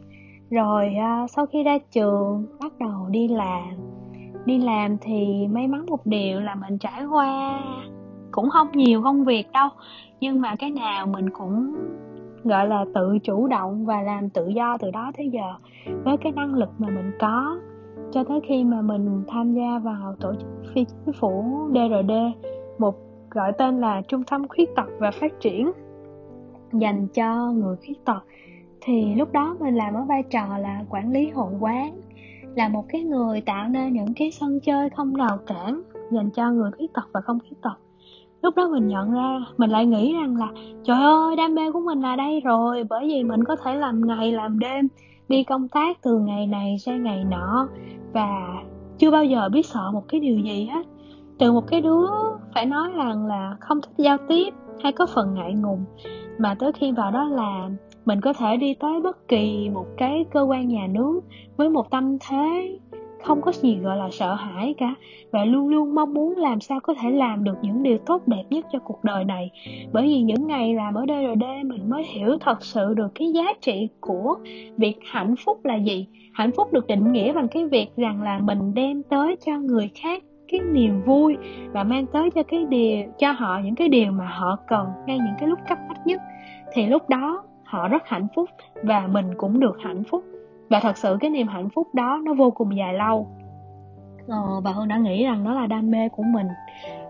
Rồi 0.51 0.95
à, 1.01 1.27
sau 1.29 1.47
khi 1.47 1.63
ra 1.63 1.79
trường 1.91 2.47
bắt 2.61 2.73
đầu 2.79 3.07
đi 3.11 3.29
làm 3.29 3.88
đi 4.49 4.59
làm 4.59 4.99
thì 5.01 5.47
may 5.51 5.69
mắn 5.69 5.87
một 5.87 6.07
điều 6.07 6.41
là 6.41 6.55
mình 6.55 6.79
trải 6.79 7.05
qua 7.05 7.61
cũng 8.31 8.51
không 8.51 8.69
nhiều 8.73 9.03
công 9.03 9.25
việc 9.25 9.53
đâu. 9.53 9.69
Nhưng 10.21 10.41
mà 10.41 10.55
cái 10.59 10.71
nào 10.71 11.07
mình 11.07 11.31
cũng, 11.31 11.75
gọi 12.45 12.69
là, 12.69 12.85
tự 12.95 13.19
chủ 13.23 13.49
động 13.49 13.87
và 13.87 14.03
làm 14.03 14.31
tự 14.31 14.49
do 14.49 14.77
từ 14.79 14.91
đó 14.91 15.13
tới 15.17 15.31
giờ. 15.31 15.53
Với 16.05 16.17
cái 16.17 16.33
năng 16.33 16.55
lực 16.55 16.71
mà 16.79 16.89
mình 16.89 17.13
có, 17.21 17.59
cho 18.13 18.25
tới 18.25 18.41
khi 18.49 18.65
mà 18.65 18.83
mình 18.83 19.23
tham 19.29 19.55
gia 19.55 19.79
vào 19.79 20.15
tổ 20.21 20.35
chức 20.35 20.49
phi 20.75 20.85
chính 20.85 21.13
phủ 21.13 21.45
DRD 21.71 22.13
một, 22.79 22.95
gọi 23.31 23.53
tên 23.59 23.81
là 23.81 24.03
Trung 24.09 24.23
tâm 24.31 24.49
khuyết 24.49 24.69
tật 24.77 24.89
và 24.99 25.11
phát 25.11 25.41
triển, 25.41 25.73
dành 26.73 27.07
cho 27.15 27.53
người 27.53 27.77
khuyết 27.77 28.05
tật, 28.05 28.21
thì 28.81 29.15
lúc 29.15 29.33
đó 29.33 29.57
mình 29.61 29.75
làm 29.75 29.95
ở 29.95 30.05
vai 30.09 30.23
trò 30.23 30.59
là 30.59 30.85
quản 30.91 31.13
lý 31.13 31.31
hội 31.31 31.53
quán 31.61 32.01
là 32.55 32.69
một 32.69 32.85
cái 32.89 33.03
người 33.03 33.41
tạo 33.41 33.69
nên 33.69 33.93
những 33.93 34.15
cái 34.17 34.31
sân 34.31 34.61
chơi 34.61 34.91
không 34.91 35.15
rào 35.15 35.39
cản, 35.47 35.83
dành 36.11 36.31
cho 36.31 36.51
người 36.51 36.71
khuyết 36.77 36.93
tật 36.93 37.09
và 37.13 37.21
không 37.21 37.39
khuyết 37.41 37.63
tật. 37.63 37.79
Lúc 38.43 38.57
đó 38.57 38.69
mình 38.69 38.89
nhận 38.89 39.13
ra, 39.13 39.41
mình 39.57 39.71
lại 39.71 39.87
nghĩ 39.87 40.13
rằng 40.13 40.37
là, 40.37 40.49
trời 40.85 40.97
ơi, 40.97 41.37
đam 41.37 41.55
mê 41.55 41.73
của 41.73 41.81
mình 41.81 42.01
là 42.01 42.17
đây 42.17 42.41
rồi, 42.41 42.85
bởi 42.91 43.07
vì 43.07 43.25
mình 43.25 43.45
có 43.45 43.57
thể 43.57 43.75
làm 43.75 44.07
ngày 44.07 44.33
làm 44.33 44.59
đêm, 44.59 44.89
đi 45.29 45.45
công 45.45 45.69
tác 45.69 46.03
từ 46.03 46.19
ngày 46.19 46.47
này 46.47 46.77
sang 46.79 47.03
ngày 47.03 47.25
nọ. 47.25 47.69
Và 48.13 48.29
chưa 48.99 49.11
bao 49.11 49.25
giờ 49.25 49.49
biết 49.49 49.67
sợ 49.67 49.91
một 49.93 50.09
cái 50.09 50.21
điều 50.21 50.39
gì 50.39 50.67
hết. 50.67 50.87
Từ 51.39 51.53
một 51.53 51.67
cái 51.67 51.81
đứa 51.81 52.07
phải 52.55 52.67
nói 52.67 52.91
rằng 52.95 53.27
là 53.27 53.57
không 53.61 53.81
thích 53.81 54.05
giao 54.05 54.17
tiếp 54.29 54.51
hay 54.83 54.93
có 54.93 55.07
phần 55.15 55.35
ngại 55.35 55.55
ngùng, 55.55 55.85
mà 56.39 56.55
tới 56.59 56.73
khi 56.73 56.93
vào 56.93 57.11
đó 57.11 57.25
làm 57.25 57.77
mình 58.09 58.21
có 58.21 58.33
thể 58.33 58.57
đi 58.57 58.75
tới 58.75 59.01
bất 59.01 59.29
kỳ 59.29 59.71
một 59.73 59.87
cái 59.97 60.25
cơ 60.31 60.43
quan 60.43 60.69
nhà 60.69 60.87
nước 60.91 61.21
với 61.57 61.69
một 61.69 61.91
tâm 61.91 62.19
thế 62.29 62.79
không 63.23 63.41
có 63.41 63.53
gì 63.53 63.77
gọi 63.77 63.97
là 63.97 64.09
sợ 64.11 64.35
hãi 64.35 64.75
cả. 64.79 64.95
Và 65.31 65.45
luôn 65.45 65.69
luôn 65.69 65.95
mong 65.95 66.15
muốn 66.15 66.37
làm 66.37 66.61
sao 66.61 66.81
có 66.81 66.95
thể 66.95 67.11
làm 67.11 67.45
được 67.45 67.55
những 67.63 67.83
điều 67.83 67.99
tốt 67.99 68.23
đẹp 68.27 68.45
nhất 68.51 68.67
cho 68.73 68.79
cuộc 68.79 69.05
đời 69.05 69.25
này. 69.25 69.51
Bởi 69.93 70.03
vì 70.03 70.21
những 70.23 70.47
ngày 70.47 70.75
làm 70.75 70.95
ở 70.95 71.05
DRD 71.09 71.45
mình 71.67 71.91
mới 71.91 72.05
hiểu 72.05 72.39
thật 72.41 72.65
sự 72.65 72.95
được 72.95 73.09
cái 73.15 73.33
giá 73.33 73.53
trị 73.61 73.89
của 74.01 74.37
việc 74.77 74.99
hạnh 75.11 75.35
phúc 75.45 75.65
là 75.65 75.77
gì. 75.77 76.07
Hạnh 76.33 76.51
phúc 76.57 76.73
được 76.73 76.87
định 76.87 77.13
nghĩa 77.13 77.33
bằng 77.33 77.49
cái 77.49 77.67
việc 77.67 77.97
rằng 77.97 78.23
là 78.23 78.39
mình 78.39 78.75
đem 78.75 79.03
tới 79.03 79.37
cho 79.47 79.59
người 79.59 79.91
khác 79.95 80.23
cái 80.49 80.61
niềm 80.61 81.03
vui 81.07 81.37
và 81.73 81.85
mang 81.85 82.07
tới 82.07 82.31
cho 82.31 82.43
cái 82.43 82.65
điều, 82.69 83.05
cho 83.19 83.33
họ 83.33 83.61
những 83.65 83.75
cái 83.75 83.89
điều 83.89 84.13
mà 84.13 84.27
họ 84.27 84.57
cần 84.69 84.87
ngay 85.07 85.19
những 85.19 85.35
cái 85.41 85.49
lúc 85.49 85.59
cấp 85.69 85.79
bách 85.89 86.07
nhất. 86.07 86.21
Thì 86.73 86.87
lúc 86.87 87.09
đó 87.09 87.43
họ 87.69 87.89
rất 87.89 88.03
hạnh 88.07 88.27
phúc 88.35 88.49
và 88.83 89.07
mình 89.07 89.35
cũng 89.37 89.61
được 89.61 89.77
hạnh 89.81 90.03
phúc. 90.11 90.25
Và 90.71 90.81
thật 90.81 90.97
sự 90.97 91.17
cái 91.21 91.31
niềm 91.31 91.49
hạnh 91.49 91.69
phúc 91.75 91.89
đó 91.95 92.21
nó 92.25 92.35
vô 92.35 92.51
cùng 92.51 92.77
dài 92.77 92.95
lâu. 92.95 93.27
Ờ, 94.29 94.61
và 94.65 94.73
hương 94.73 94.89
đã 94.89 94.97
nghĩ 94.99 95.25
rằng 95.25 95.45
nó 95.45 95.55
là 95.55 95.67
đam 95.67 95.91
mê 95.91 96.09
của 96.09 96.23
mình. 96.23 96.47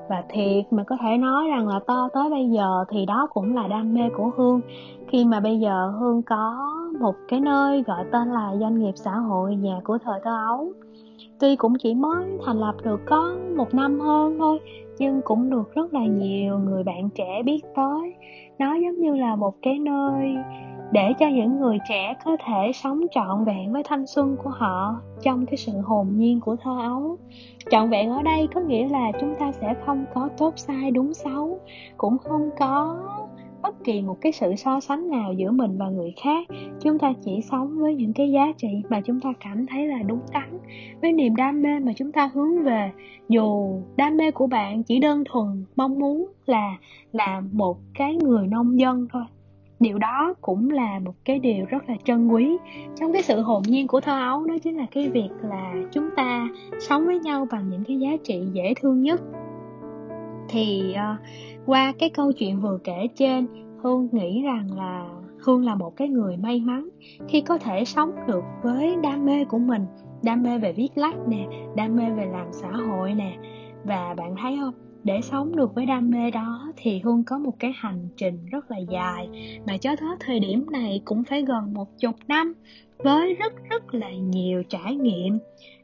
Và 0.09 0.23
thiệt 0.29 0.65
mà 0.71 0.85
có 0.85 0.97
thể 1.00 1.17
nói 1.17 1.49
rằng 1.49 1.69
là 1.69 1.81
to 1.87 2.09
tới 2.15 2.31
bây 2.31 2.49
giờ 2.49 2.85
thì 2.88 3.07
đó 3.07 3.29
cũng 3.33 3.55
là 3.55 3.69
đam 3.69 3.95
mê 3.95 4.09
của 4.17 4.31
hương. 4.37 4.61
Khi 5.09 5.25
mà 5.25 5.41
bây 5.41 5.59
giờ 5.59 5.93
hương 5.99 6.23
có 6.23 6.73
một 7.00 7.15
cái 7.29 7.41
nơi 7.41 7.83
gọi 7.83 8.05
tên 8.12 8.29
là 8.29 8.55
doanh 8.61 8.79
nghiệp 8.79 8.93
xã 8.95 9.12
hội 9.12 9.57
nhà 9.57 9.81
của 9.85 9.99
thời 9.99 10.21
thơ 10.25 10.37
ấu. 10.49 10.73
Tuy 11.41 11.57
cũng 11.57 11.73
chỉ 11.79 11.95
mới 11.95 12.27
thành 12.47 12.61
lập 12.61 12.75
được 12.85 13.00
có 13.07 13.37
một 13.57 13.75
năm 13.75 14.00
hơn 14.00 14.37
thôi 14.38 14.59
nhưng 14.99 15.21
cũng 15.25 15.50
được 15.50 15.75
rất 15.75 15.95
là 15.95 16.05
nhiều 16.05 16.59
người 16.59 16.83
bạn 16.85 17.09
trẻ 17.15 17.43
biết 17.45 17.61
tới 17.77 18.15
nó 18.59 18.75
giống 18.75 19.00
như 19.00 19.15
là 19.15 19.37
một 19.37 19.55
cái 19.62 19.79
nơi 19.79 20.37
để 20.93 21.12
cho 21.19 21.29
những 21.29 21.61
người 21.61 21.79
trẻ 21.88 22.15
có 22.25 22.37
thể 22.47 22.73
sống 22.75 23.00
trọn 23.11 23.45
vẹn 23.45 23.73
với 23.73 23.83
thanh 23.83 24.07
xuân 24.07 24.37
của 24.45 24.50
họ 24.50 25.00
trong 25.23 25.47
cái 25.47 25.57
sự 25.57 25.73
hồn 25.85 26.09
nhiên 26.17 26.41
của 26.41 26.57
thơ 26.57 26.79
ấu. 26.83 27.17
Trọn 27.71 27.91
vẹn 27.91 28.11
ở 28.11 28.23
đây 28.23 28.49
có 28.55 28.61
nghĩa 28.61 28.88
là 28.88 29.12
chúng 29.21 29.35
ta 29.38 29.53
sẽ 29.53 29.75
không 29.87 30.05
có 30.15 30.29
tốt 30.38 30.53
sai, 30.57 30.91
đúng 30.91 31.15
xấu, 31.15 31.59
cũng 31.97 32.19
không 32.19 32.50
có 32.59 32.99
bất 33.62 33.85
kỳ 33.85 34.03
một 34.03 34.17
cái 34.21 34.33
sự 34.33 34.55
so 34.57 34.81
sánh 34.81 35.11
nào 35.11 35.33
giữa 35.33 35.50
mình 35.50 35.79
và 35.79 35.88
người 35.88 36.15
khác. 36.23 36.47
Chúng 36.81 36.99
ta 36.99 37.12
chỉ 37.25 37.41
sống 37.50 37.79
với 37.79 37.95
những 37.95 38.12
cái 38.12 38.31
giá 38.31 38.53
trị 38.57 38.69
mà 38.88 39.00
chúng 39.00 39.21
ta 39.21 39.33
cảm 39.41 39.67
thấy 39.67 39.87
là 39.87 40.03
đúng 40.03 40.21
đắn, 40.33 40.59
với 41.03 41.12
niềm 41.12 41.37
đam 41.37 41.62
mê 41.62 41.79
mà 41.79 41.93
chúng 41.97 42.12
ta 42.12 42.31
hướng 42.35 42.62
về. 42.62 42.91
Dù 43.29 43.81
đam 43.97 44.17
mê 44.17 44.31
của 44.31 44.47
bạn 44.47 44.83
chỉ 44.83 44.99
đơn 44.99 45.25
thuần 45.25 45.65
mong 45.77 45.99
muốn 45.99 46.27
là 46.47 46.77
là 47.12 47.43
một 47.53 47.79
cái 47.95 48.17
người 48.17 48.47
nông 48.47 48.81
dân 48.81 49.07
thôi, 49.12 49.25
điều 49.81 49.99
đó 49.99 50.35
cũng 50.41 50.71
là 50.71 50.99
một 50.99 51.15
cái 51.25 51.38
điều 51.38 51.65
rất 51.69 51.88
là 51.88 51.95
trân 52.05 52.29
quý. 52.29 52.57
Trong 53.00 53.12
cái 53.12 53.23
sự 53.23 53.41
hồn 53.41 53.62
nhiên 53.67 53.87
của 53.87 54.00
thơ 54.00 54.21
ấu, 54.31 54.45
đó 54.45 54.55
chính 54.62 54.77
là 54.77 54.87
cái 54.91 55.09
việc 55.09 55.29
là 55.43 55.75
chúng 55.93 56.09
ta 56.17 56.49
sống 56.81 57.07
với 57.07 57.19
nhau 57.19 57.47
bằng 57.50 57.69
những 57.71 57.85
cái 57.85 57.99
giá 57.99 58.11
trị 58.25 58.43
dễ 58.53 58.75
thương 58.81 59.03
nhất 59.03 59.21
thì 60.49 60.95
uh, 60.95 61.26
qua 61.67 61.93
cái 61.99 62.11
câu 62.11 62.33
chuyện 62.33 62.61
vừa 62.61 62.78
kể 62.85 63.09
trên 63.17 63.47
hương 63.83 64.09
nghĩ 64.12 64.43
rằng 64.43 64.67
là 64.76 65.09
hương 65.38 65.64
là 65.64 65.75
một 65.75 65.97
cái 65.97 66.09
người 66.09 66.37
may 66.37 66.61
mắn 66.61 66.88
khi 67.28 67.40
có 67.40 67.59
thể 67.59 67.85
sống 67.85 68.11
được 68.26 68.45
với 68.62 68.97
đam 69.02 69.25
mê 69.25 69.45
của 69.45 69.59
mình 69.59 69.87
đam 70.23 70.43
mê 70.43 70.59
về 70.59 70.73
viết 70.73 70.88
lách 70.95 71.28
nè 71.28 71.47
đam 71.76 71.97
mê 71.97 72.05
về 72.17 72.26
làm 72.26 72.47
xã 72.52 72.71
hội 72.71 73.14
nè. 73.14 73.37
Và 73.85 74.14
bạn 74.14 74.35
thấy 74.43 74.57
không? 74.61 74.75
Để 75.05 75.21
sống 75.23 75.57
được 75.57 75.75
với 75.75 75.87
đam 75.87 76.11
mê 76.11 76.31
đó 76.31 76.73
thì 76.76 76.99
hương 76.99 77.25
có 77.25 77.38
một 77.38 77.55
cái 77.59 77.73
hành 77.76 78.09
trình 78.17 78.47
rất 78.47 78.71
là 78.71 78.78
dài. 78.78 79.28
Mà 79.67 79.76
cho 79.76 79.97
tới 79.97 80.09
thời 80.21 80.40
điểm 80.40 80.67
này 80.71 81.02
cũng 81.05 81.25
phải 81.25 81.43
gần 81.43 81.75
một 81.75 81.99
chục 81.99 82.14
năm 82.28 82.52
với 82.99 83.35
rất 83.35 83.52
rất 83.71 83.95
là 83.95 84.11
nhiều 84.11 84.62
trải 84.69 84.97
nghiệm 84.97 85.38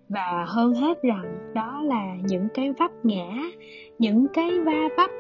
và 0.09 0.45
hơn 0.49 0.75
hết 0.75 1.03
rằng 1.03 1.53
đó 1.55 1.83
là 1.83 2.17
những 2.25 2.49
cái 2.55 2.73
vấp 2.79 2.91
ngã 3.03 3.51
những 3.99 4.27
cái 4.29 4.61
va 4.61 4.89
vấp 4.97 5.11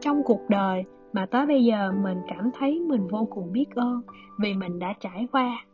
trong 0.00 0.22
cuộc 0.24 0.40
đời 0.48 0.84
mà 1.12 1.26
tới 1.26 1.46
bây 1.46 1.64
giờ 1.64 1.92
mình 2.02 2.18
cảm 2.28 2.50
thấy 2.58 2.80
mình 2.80 3.08
vô 3.08 3.28
cùng 3.30 3.52
biết 3.52 3.66
ơn 3.74 4.00
vì 4.38 4.54
mình 4.54 4.78
đã 4.78 4.94
trải 5.00 5.26
qua. 5.32 5.64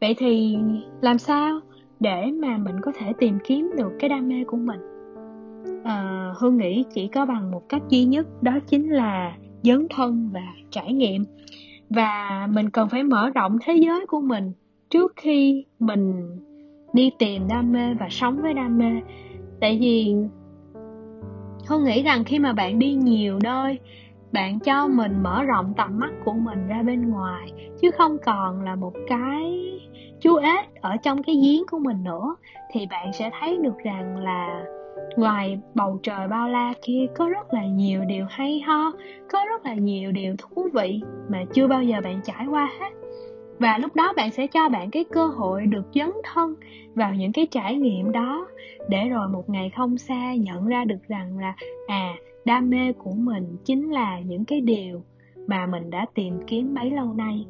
Vậy 0.00 0.14
thì 0.18 0.58
làm 1.00 1.18
sao 1.18 1.60
để 2.00 2.30
mà 2.30 2.58
mình 2.58 2.80
có 2.80 2.92
thể 2.98 3.12
tìm 3.18 3.38
kiếm 3.44 3.70
được 3.76 3.92
cái 3.98 4.08
đam 4.08 4.28
mê 4.28 4.44
của 4.46 4.56
mình? 4.56 4.80
À, 5.84 6.30
hương 6.38 6.56
nghĩ 6.56 6.84
chỉ 6.94 7.08
có 7.08 7.26
bằng 7.26 7.50
một 7.50 7.68
cách 7.68 7.82
duy 7.88 8.04
nhất 8.04 8.42
đó 8.42 8.58
chính 8.66 8.90
là 8.90 9.36
dấn 9.62 9.86
thân 9.90 10.30
và 10.32 10.46
trải 10.70 10.92
nghiệm. 10.92 11.24
Và 11.90 12.46
mình 12.52 12.70
cần 12.70 12.88
phải 12.88 13.02
mở 13.02 13.30
rộng 13.30 13.58
thế 13.64 13.74
giới 13.76 14.06
của 14.06 14.20
mình 14.20 14.52
trước 14.90 15.12
khi 15.16 15.64
mình 15.78 16.30
đi 16.94 17.10
tìm 17.18 17.48
đam 17.48 17.72
mê 17.72 17.94
và 17.94 18.08
sống 18.10 18.42
với 18.42 18.54
đam 18.54 18.78
mê. 18.78 19.00
Tại 19.60 19.78
vì 19.80 20.14
hương 21.68 21.84
nghĩ 21.84 22.02
rằng 22.02 22.24
khi 22.24 22.38
mà 22.38 22.52
bạn 22.52 22.78
đi 22.78 22.94
nhiều 22.94 23.38
nơi, 23.42 23.78
bạn 24.32 24.60
cho 24.60 24.88
mình 24.88 25.22
mở 25.22 25.42
rộng 25.42 25.72
tầm 25.76 25.98
mắt 25.98 26.10
của 26.24 26.32
mình 26.32 26.68
ra 26.68 26.82
bên 26.82 27.10
ngoài, 27.10 27.52
chứ 27.82 27.90
không 27.90 28.16
còn 28.24 28.62
là 28.62 28.74
một 28.74 28.92
cái 29.08 29.70
chú 30.20 30.36
ếch 30.36 30.74
ở 30.80 30.96
trong 30.96 31.22
cái 31.22 31.36
giếng 31.42 31.62
của 31.70 31.78
mình 31.78 32.04
nữa, 32.04 32.36
thì 32.72 32.86
bạn 32.90 33.12
sẽ 33.12 33.30
thấy 33.40 33.58
được 33.62 33.78
rằng 33.84 34.16
là 34.16 34.64
ngoài 35.16 35.58
bầu 35.74 35.98
trời 36.02 36.28
bao 36.28 36.48
la 36.48 36.72
kia, 36.82 37.06
có 37.16 37.28
rất 37.28 37.54
là 37.54 37.66
nhiều 37.66 38.04
điều 38.04 38.26
hay 38.28 38.60
ho, 38.60 38.92
có 39.32 39.44
rất 39.48 39.66
là 39.66 39.74
nhiều 39.74 40.12
điều 40.12 40.34
thú 40.38 40.68
vị 40.74 41.00
mà 41.28 41.44
chưa 41.52 41.68
bao 41.68 41.82
giờ 41.82 42.00
bạn 42.04 42.20
trải 42.24 42.46
qua 42.46 42.70
hết 42.80 42.90
và 43.58 43.78
lúc 43.78 43.96
đó 43.96 44.12
bạn 44.16 44.30
sẽ 44.30 44.46
cho 44.46 44.68
bạn 44.68 44.90
cái 44.90 45.04
cơ 45.04 45.26
hội 45.26 45.66
được 45.66 45.84
dấn 45.94 46.10
thân 46.24 46.54
vào 46.94 47.14
những 47.14 47.32
cái 47.32 47.46
trải 47.50 47.76
nghiệm 47.76 48.12
đó, 48.12 48.46
để 48.88 49.08
rồi 49.08 49.28
một 49.28 49.50
ngày 49.50 49.70
không 49.76 49.98
xa 49.98 50.34
nhận 50.34 50.66
ra 50.66 50.84
được 50.84 51.08
rằng 51.08 51.38
là 51.38 51.54
à 51.86 52.14
đam 52.44 52.70
mê 52.70 52.92
của 52.92 53.12
mình 53.12 53.56
chính 53.64 53.90
là 53.90 54.20
những 54.20 54.44
cái 54.44 54.60
điều 54.60 55.02
mà 55.46 55.66
mình 55.66 55.90
đã 55.90 56.06
tìm 56.14 56.34
kiếm 56.46 56.74
bấy 56.74 56.90
lâu 56.90 57.14
nay. 57.14 57.46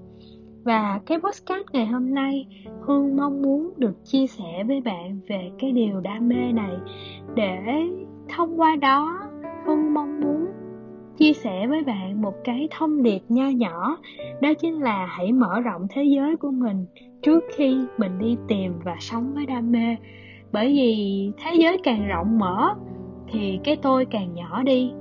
Và 0.65 1.01
cái 1.07 1.19
podcast 1.19 1.65
ngày 1.73 1.87
hôm 1.87 2.15
nay, 2.15 2.47
hương 2.81 3.17
mong 3.17 3.43
muốn 3.43 3.73
được 3.77 4.05
chia 4.05 4.27
sẻ 4.27 4.65
với 4.67 4.81
bạn 4.81 5.21
về 5.29 5.51
cái 5.59 5.73
điều 5.73 6.01
đam 6.01 6.29
mê 6.29 6.53
này. 6.53 6.77
Để 7.35 7.59
thông 8.29 8.61
qua 8.61 8.77
đó, 8.77 9.21
hương 9.67 9.95
mong 9.95 10.21
muốn 10.21 10.47
chia 11.17 11.33
sẻ 11.33 11.67
với 11.67 11.83
bạn 11.83 12.23
một 12.23 12.35
cái 12.45 12.69
thông 12.71 13.03
điệp 13.03 13.21
nho 13.29 13.49
nhỏ, 13.49 13.99
đó 14.41 14.55
chính 14.55 14.83
là 14.83 15.07
hãy 15.07 15.33
mở 15.33 15.61
rộng 15.61 15.87
thế 15.91 16.05
giới 16.05 16.37
của 16.37 16.51
mình 16.51 16.87
trước 17.23 17.45
khi 17.57 17.77
mình 17.99 18.19
đi 18.19 18.37
tìm 18.49 18.73
và 18.85 18.97
sống 19.01 19.35
với 19.35 19.47
đam 19.47 19.73
mê. 19.73 19.97
Bởi 20.53 20.73
vì 20.73 21.31
thế 21.39 21.55
giới 21.55 21.79
càng 21.83 22.09
rộng 22.09 22.39
mở 22.39 22.75
thì 23.33 23.59
cái 23.65 23.77
tôi 23.77 24.05
càng 24.05 24.35
nhỏ 24.35 24.63
đi. 24.63 24.93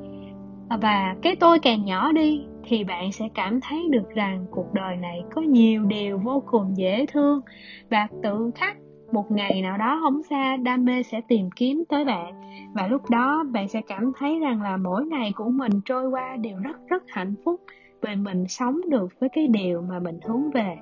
Và 0.81 1.15
cái 1.21 1.35
tôi 1.35 1.59
càng 1.59 1.85
nhỏ 1.85 2.11
đi 2.11 2.45
thì 2.63 2.83
bạn 2.83 3.11
sẽ 3.11 3.29
cảm 3.33 3.59
thấy 3.61 3.87
được 3.89 4.09
rằng 4.15 4.45
cuộc 4.51 4.73
đời 4.73 4.95
này 4.95 5.23
có 5.35 5.41
nhiều 5.41 5.85
điều 5.85 6.17
vô 6.17 6.43
cùng 6.51 6.77
dễ 6.77 7.05
thương 7.05 7.41
và 7.89 8.07
tự 8.23 8.51
khắc 8.55 8.77
một 9.13 9.31
ngày 9.31 9.61
nào 9.61 9.77
đó 9.77 9.99
không 10.03 10.23
xa 10.23 10.57
đam 10.57 10.85
mê 10.85 11.03
sẽ 11.03 11.21
tìm 11.27 11.49
kiếm 11.55 11.83
tới 11.89 12.05
bạn. 12.05 12.33
Và 12.73 12.87
lúc 12.87 13.09
đó 13.09 13.43
bạn 13.51 13.67
sẽ 13.67 13.81
cảm 13.81 14.11
thấy 14.19 14.39
rằng 14.39 14.61
là 14.61 14.77
mỗi 14.77 15.05
ngày 15.05 15.33
của 15.35 15.49
mình 15.49 15.71
trôi 15.85 16.09
qua 16.09 16.35
đều 16.35 16.57
rất 16.63 16.77
rất 16.87 17.03
hạnh 17.07 17.33
phúc 17.45 17.61
vì 18.01 18.15
mình 18.15 18.47
sống 18.47 18.81
được 18.89 19.19
với 19.19 19.29
cái 19.29 19.47
điều 19.47 19.81
mà 19.81 19.99
mình 19.99 20.19
hướng 20.27 20.51
về 20.51 20.77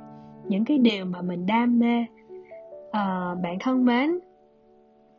những 0.47 0.65
cái 0.65 0.77
điều 0.77 1.05
mà 1.05 1.21
mình 1.21 1.45
đam 1.45 1.79
mê. 1.79 2.05
À, 2.91 3.35
bạn 3.43 3.57
thân 3.59 3.85
mến 3.85 4.19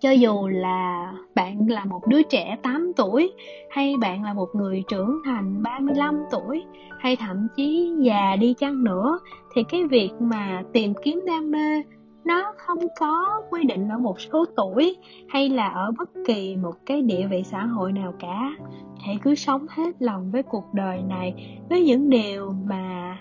cho 0.00 0.10
dù 0.10 0.48
là 0.48 1.12
bạn 1.34 1.68
là 1.68 1.84
một 1.84 2.06
đứa 2.06 2.22
trẻ 2.22 2.56
8 2.62 2.92
tuổi 2.96 3.32
hay 3.70 3.94
bạn 4.00 4.24
là 4.24 4.34
một 4.34 4.48
người 4.54 4.82
trưởng 4.88 5.18
thành 5.24 5.62
35 5.62 6.22
tuổi 6.30 6.64
hay 6.98 7.16
thậm 7.16 7.48
chí 7.56 7.92
già 8.00 8.36
đi 8.36 8.54
chăng 8.58 8.84
nữa 8.84 9.18
thì 9.54 9.62
cái 9.68 9.84
việc 9.84 10.10
mà 10.20 10.62
tìm 10.72 10.92
kiếm 11.04 11.20
đam 11.26 11.50
mê 11.50 11.82
nó 12.24 12.52
không 12.56 12.78
có 13.00 13.42
quy 13.50 13.64
định 13.64 13.88
ở 13.88 13.98
một 13.98 14.20
số 14.20 14.44
tuổi 14.56 14.96
hay 15.28 15.48
là 15.48 15.68
ở 15.68 15.92
bất 15.98 16.10
kỳ 16.26 16.56
một 16.56 16.74
cái 16.86 17.02
địa 17.02 17.26
vị 17.30 17.42
xã 17.42 17.64
hội 17.64 17.92
nào 17.92 18.14
cả. 18.18 18.50
Hãy 19.00 19.18
cứ 19.22 19.34
sống 19.34 19.66
hết 19.70 20.02
lòng 20.02 20.30
với 20.30 20.42
cuộc 20.42 20.74
đời 20.74 21.02
này, 21.02 21.58
với 21.70 21.84
những 21.84 22.10
điều 22.10 22.54
mà 22.64 23.18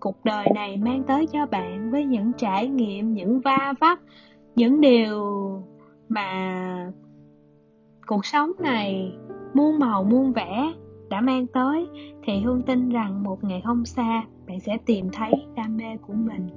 cuộc 0.00 0.24
đời 0.24 0.46
này 0.54 0.76
mang 0.76 1.02
tới 1.02 1.26
cho 1.26 1.46
bạn, 1.46 1.90
với 1.90 2.04
những 2.04 2.32
trải 2.38 2.68
nghiệm, 2.68 3.14
những 3.14 3.40
va 3.40 3.74
vấp, 3.80 3.98
những 4.56 4.80
điều 4.80 5.24
mà 6.08 6.92
cuộc 8.06 8.26
sống 8.26 8.50
này 8.58 9.12
muôn 9.54 9.78
màu, 9.78 10.04
muôn 10.04 10.32
vẻ 10.32 10.72
đã 11.10 11.20
mang 11.20 11.46
tới. 11.46 11.86
Thì 12.24 12.40
hương 12.40 12.62
tin 12.62 12.88
rằng 12.88 13.22
một 13.22 13.44
ngày 13.44 13.62
không 13.64 13.84
xa, 13.84 14.24
bạn 14.46 14.60
sẽ 14.60 14.78
tìm 14.86 15.08
thấy 15.12 15.32
đam 15.56 15.76
mê 15.76 15.96
của 16.06 16.12
mình 16.12 16.48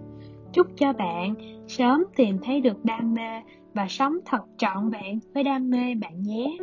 chúc 0.54 0.68
cho 0.76 0.94
bạn 0.94 1.36
sớm 1.68 2.04
tìm 2.16 2.38
thấy 2.44 2.62
được 2.62 2.86
đam 2.86 3.14
mê 3.14 3.42
và 3.74 3.88
sống 3.90 4.18
thật 4.26 4.42
trọn 4.58 4.90
vẹn 4.90 5.20
với 5.34 5.44
đam 5.44 5.70
mê 5.70 5.96
bạn 5.96 6.22
nhé. 6.22 6.58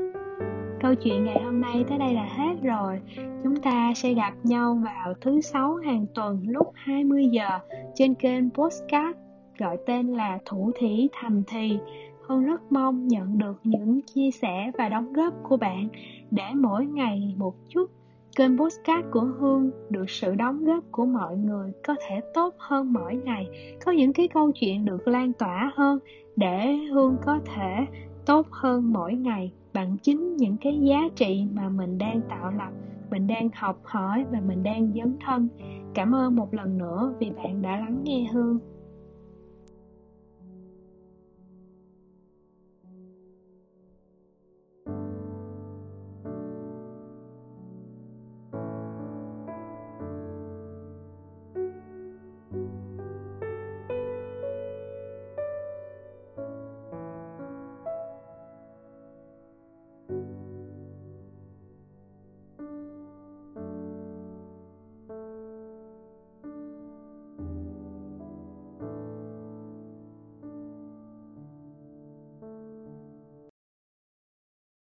Câu 0.80 0.94
chuyện 0.94 1.24
ngày 1.24 1.42
hôm 1.44 1.60
nay 1.60 1.84
tới 1.88 1.98
đây 1.98 2.14
là 2.14 2.24
hết 2.24 2.54
rồi. 2.62 3.00
Chúng 3.42 3.56
ta 3.56 3.92
sẽ 3.96 4.14
gặp 4.14 4.32
nhau 4.42 4.82
vào 4.84 5.14
thứ 5.20 5.40
sáu 5.40 5.74
hàng 5.74 6.06
tuần 6.14 6.42
lúc 6.46 6.72
20 6.74 7.26
giờ 7.32 7.48
trên 7.94 8.14
kênh 8.14 8.50
postcard 8.50 9.18
gọi 9.58 9.76
tên 9.86 10.06
là 10.06 10.38
thủ 10.44 10.72
thủy 10.80 11.08
thầm 11.20 11.42
thì. 11.46 11.78
Hương 12.26 12.44
rất 12.44 12.72
mong 12.72 13.08
nhận 13.08 13.38
được 13.38 13.60
những 13.64 14.00
chia 14.02 14.30
sẻ 14.30 14.70
và 14.78 14.88
đóng 14.88 15.12
góp 15.12 15.34
của 15.42 15.56
bạn 15.56 15.88
để 16.30 16.44
mỗi 16.54 16.86
ngày 16.86 17.34
một 17.36 17.54
chút 17.68 17.90
kênh 18.38 18.58
postcard 18.58 19.06
của 19.10 19.20
Hương 19.20 19.70
được 19.90 20.10
sự 20.10 20.34
đóng 20.34 20.64
góp 20.64 20.84
của 20.92 21.04
mọi 21.04 21.36
người 21.36 21.72
có 21.86 21.94
thể 22.08 22.20
tốt 22.34 22.54
hơn 22.58 22.92
mỗi 22.92 23.14
ngày, 23.14 23.48
có 23.84 23.92
những 23.92 24.12
cái 24.12 24.28
câu 24.28 24.52
chuyện 24.52 24.84
được 24.84 25.08
lan 25.08 25.32
tỏa 25.32 25.72
hơn 25.74 25.98
để 26.36 26.76
Hương 26.76 27.16
có 27.26 27.38
thể 27.44 27.86
tốt 28.26 28.46
hơn 28.50 28.92
mỗi 28.92 29.14
ngày 29.14 29.52
bằng 29.74 29.96
chính 30.02 30.36
những 30.36 30.56
cái 30.60 30.78
giá 30.82 31.00
trị 31.16 31.44
mà 31.52 31.68
mình 31.68 31.98
đang 31.98 32.20
tạo 32.28 32.50
lập, 32.50 32.70
mình 33.10 33.26
đang 33.26 33.48
học 33.54 33.80
hỏi 33.84 34.24
và 34.30 34.40
mình 34.40 34.62
đang 34.62 34.92
dấn 34.96 35.16
thân. 35.26 35.48
Cảm 35.94 36.14
ơn 36.14 36.36
một 36.36 36.54
lần 36.54 36.78
nữa 36.78 37.14
vì 37.18 37.30
bạn 37.30 37.62
đã 37.62 37.70
lắng 37.70 38.00
nghe 38.04 38.28
Hương. 38.32 38.58